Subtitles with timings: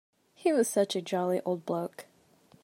[0.33, 2.07] He was such a jolly old bloke.